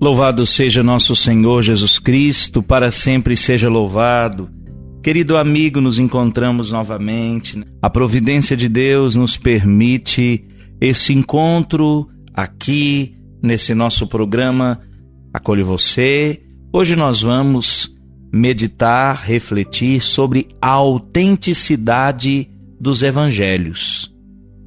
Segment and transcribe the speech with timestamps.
[0.00, 4.48] Louvado seja nosso Senhor Jesus Cristo, para sempre seja louvado.
[5.02, 7.60] Querido amigo, nos encontramos novamente.
[7.82, 10.46] A providência de Deus nos permite
[10.80, 14.80] esse encontro aqui nesse nosso programa
[15.34, 16.42] Acolhe Você.
[16.72, 17.92] Hoje nós vamos
[18.32, 22.48] meditar, refletir sobre a autenticidade
[22.80, 24.14] dos evangelhos.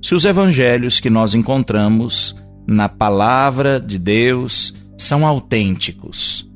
[0.03, 2.36] Se os evangelhos que nós encontramos
[2.67, 6.50] na palavra de Deus, são autênticos.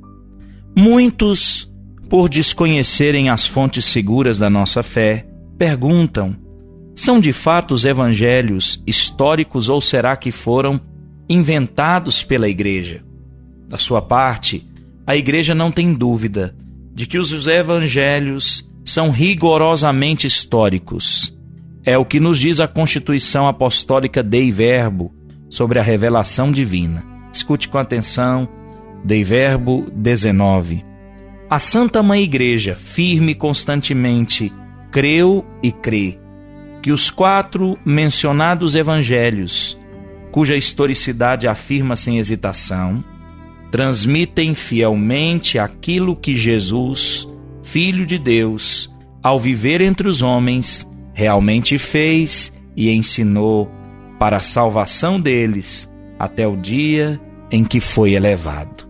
[0.77, 1.71] Muitos,
[2.09, 5.25] por desconhecerem as fontes seguras da nossa fé,
[5.57, 6.35] perguntam:
[6.95, 10.79] são de fato os evangelhos históricos ou será que foram
[11.29, 13.03] inventados pela Igreja?
[13.67, 14.65] Da sua parte,
[15.05, 16.55] a Igreja não tem dúvida
[16.93, 21.35] de que os evangelhos são rigorosamente históricos.
[21.83, 25.13] É o que nos diz a Constituição Apostólica Dei Verbo
[25.49, 27.14] sobre a revelação divina.
[27.35, 28.47] Escute com atenção,
[29.03, 30.85] Dei Verbo 19.
[31.49, 34.53] A Santa Mãe Igreja, firme constantemente,
[34.89, 36.17] creu e crê
[36.81, 39.77] que os quatro mencionados evangelhos,
[40.31, 43.03] cuja historicidade afirma sem hesitação,
[43.69, 47.27] transmitem fielmente aquilo que Jesus,
[47.61, 48.89] Filho de Deus,
[49.21, 53.69] ao viver entre os homens, realmente fez e ensinou
[54.17, 57.19] para a salvação deles até o dia
[57.51, 58.87] em que foi elevado.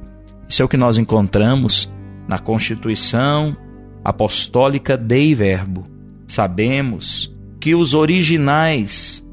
[0.47, 1.91] Isso é o que nós encontramos
[2.27, 3.55] na Constituição
[4.03, 5.87] Apostólica Dei Verbo.
[6.27, 9.27] Sabemos que os originais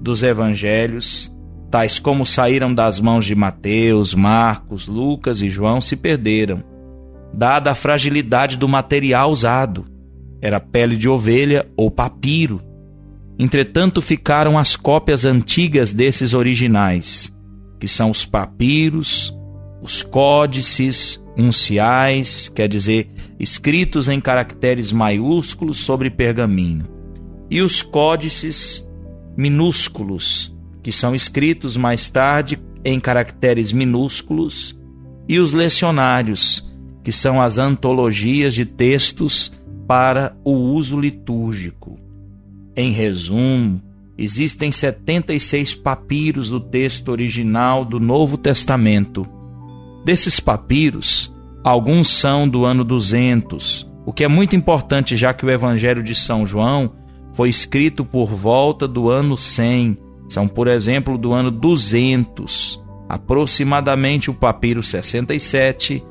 [0.00, 1.34] dos evangelhos,
[1.70, 6.62] tais como saíram das mãos de Mateus, Marcos, Lucas e João, se perderam,
[7.32, 9.84] dada a fragilidade do material usado.
[10.42, 12.60] Era pele de ovelha ou papiro.
[13.42, 17.34] Entretanto, ficaram as cópias antigas desses originais,
[17.78, 19.34] que são os papiros,
[19.80, 23.08] os códices unciais, quer dizer,
[23.38, 26.86] escritos em caracteres maiúsculos sobre pergaminho,
[27.50, 28.86] e os códices
[29.34, 34.78] minúsculos, que são escritos mais tarde em caracteres minúsculos,
[35.26, 36.62] e os lecionários,
[37.02, 39.50] que são as antologias de textos
[39.88, 42.09] para o uso litúrgico.
[42.76, 43.80] Em resumo,
[44.16, 49.26] existem 76 papiros do texto original do Novo Testamento.
[50.04, 55.50] Desses papiros, alguns são do ano 200, o que é muito importante já que o
[55.50, 56.92] Evangelho de São João
[57.32, 59.96] foi escrito por volta do ano 100,
[60.28, 66.04] são, por exemplo, do ano 200, aproximadamente o papiro 67,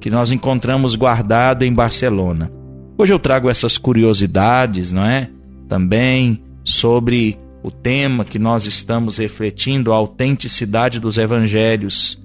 [0.00, 2.50] que nós encontramos guardado em Barcelona.
[2.96, 5.30] Hoje eu trago essas curiosidades, não é?
[5.68, 12.22] Também sobre o tema que nós estamos refletindo, a autenticidade dos evangelhos.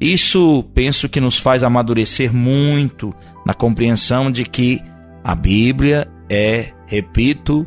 [0.00, 4.80] Isso penso que nos faz amadurecer muito na compreensão de que
[5.22, 7.66] a Bíblia é, repito,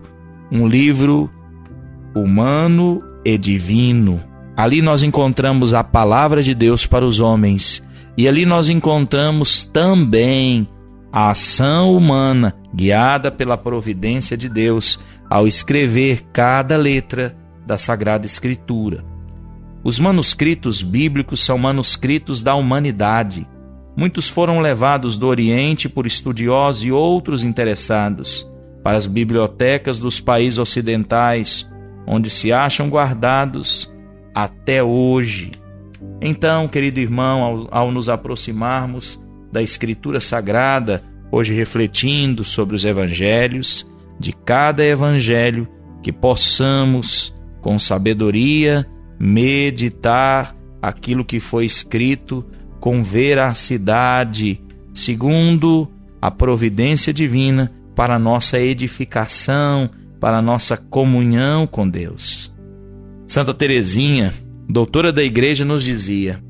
[0.51, 1.29] um livro
[2.15, 4.21] humano e divino.
[4.57, 7.83] Ali nós encontramos a palavra de Deus para os homens
[8.17, 10.67] e ali nós encontramos também
[11.15, 14.99] a ação humana guiada pela providência de Deus
[15.29, 17.33] ao escrever cada letra
[17.65, 19.01] da Sagrada Escritura.
[19.81, 23.47] Os manuscritos bíblicos são manuscritos da humanidade.
[23.95, 28.45] Muitos foram levados do Oriente por estudiosos e outros interessados
[28.83, 31.65] para as bibliotecas dos países ocidentais,
[32.05, 33.89] onde se acham guardados
[34.33, 35.53] até hoje.
[36.19, 39.17] Então, querido irmão, ao, ao nos aproximarmos
[39.55, 41.01] da Escritura Sagrada,
[41.35, 43.85] hoje refletindo sobre os evangelhos,
[44.17, 45.67] de cada evangelho,
[46.01, 48.87] que possamos, com sabedoria,
[49.19, 52.45] meditar aquilo que foi escrito
[52.79, 55.91] com veracidade, segundo
[56.21, 59.89] a providência divina para nossa edificação,
[60.21, 62.53] para nossa comunhão com Deus.
[63.27, 64.33] Santa Teresinha,
[64.69, 66.41] doutora da igreja, nos dizia: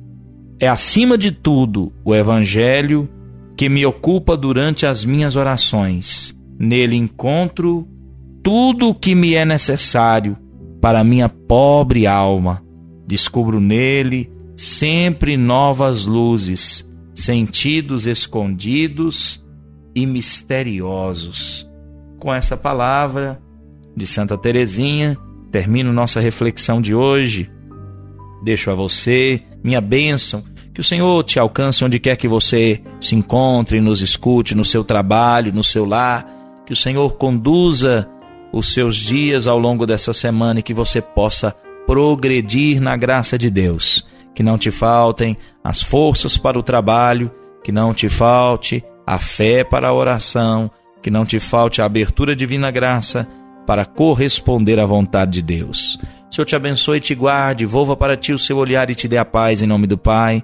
[0.60, 3.10] é acima de tudo o evangelho
[3.56, 6.38] que me ocupa durante as minhas orações.
[6.60, 7.88] Nele encontro
[8.44, 10.38] tudo o que me é necessário
[10.81, 12.63] para minha pobre alma.
[13.07, 19.44] Descubro nele sempre novas luzes, sentidos escondidos
[19.94, 21.69] e misteriosos.
[22.19, 23.42] Com essa palavra
[23.96, 25.18] de Santa Teresinha,
[25.51, 27.50] termino nossa reflexão de hoje.
[28.44, 30.44] Deixo a você minha bênção,
[30.75, 34.83] que o Senhor te alcance onde quer que você se encontre, nos escute, no seu
[34.83, 36.27] trabalho, no seu lar,
[36.66, 38.06] que o Senhor conduza
[38.51, 41.56] os seus dias ao longo dessa semana e que você possa
[41.88, 44.06] progredir na graça de Deus.
[44.36, 47.31] Que não te faltem as forças para o trabalho,
[47.63, 50.69] que não te falte a fé para a oração,
[51.01, 53.25] que não te falte a abertura divina graça
[53.66, 55.98] para corresponder à vontade de Deus.
[56.30, 59.07] O Senhor te abençoe e te guarde, volva para ti o seu olhar e te
[59.07, 60.44] dê a paz em nome do Pai,